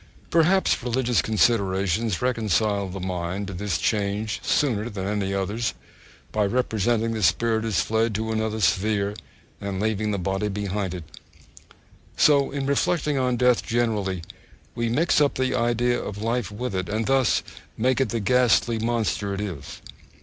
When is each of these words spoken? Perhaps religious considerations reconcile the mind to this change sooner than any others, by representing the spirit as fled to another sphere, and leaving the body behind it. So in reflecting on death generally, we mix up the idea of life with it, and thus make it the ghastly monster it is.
Perhaps 0.31 0.81
religious 0.81 1.21
considerations 1.21 2.23
reconcile 2.23 2.87
the 2.89 2.99
mind 2.99 3.45
to 3.45 3.53
this 3.53 3.77
change 3.77 4.39
sooner 4.41 4.89
than 4.89 5.05
any 5.05 5.31
others, 5.31 5.75
by 6.31 6.43
representing 6.43 7.11
the 7.13 7.21
spirit 7.21 7.63
as 7.65 7.81
fled 7.81 8.15
to 8.15 8.31
another 8.31 8.59
sphere, 8.61 9.13
and 9.61 9.79
leaving 9.79 10.09
the 10.09 10.17
body 10.17 10.47
behind 10.47 10.95
it. 10.95 11.03
So 12.17 12.49
in 12.49 12.65
reflecting 12.65 13.19
on 13.19 13.37
death 13.37 13.61
generally, 13.63 14.23
we 14.73 14.89
mix 14.89 15.21
up 15.21 15.35
the 15.35 15.53
idea 15.53 16.01
of 16.01 16.19
life 16.19 16.51
with 16.51 16.73
it, 16.73 16.89
and 16.89 17.05
thus 17.05 17.43
make 17.77 18.01
it 18.01 18.09
the 18.09 18.19
ghastly 18.19 18.79
monster 18.79 19.35
it 19.35 19.39
is. 19.41 19.81